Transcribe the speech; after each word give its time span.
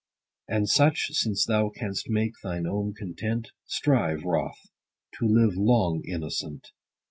And 0.47 0.67
such, 0.67 1.11
since 1.13 1.45
thou 1.45 1.69
canst 1.69 2.09
make 2.09 2.33
thine 2.41 2.65
own 2.65 2.95
content, 2.97 3.51
Strive, 3.67 4.23
Wroth, 4.23 4.57
to 5.19 5.27
live 5.27 5.55
long 5.55 6.01
innocent. 6.07 6.71